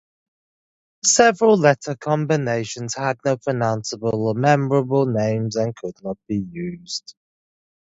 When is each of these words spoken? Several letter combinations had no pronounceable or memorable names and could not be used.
Several 1.05 1.57
letter 1.57 1.95
combinations 1.95 2.95
had 2.95 3.19
no 3.23 3.37
pronounceable 3.37 4.13
or 4.13 4.33
memorable 4.33 5.05
names 5.05 5.55
and 5.55 5.75
could 5.75 5.93
not 6.01 6.17
be 6.27 6.37
used. 6.37 7.13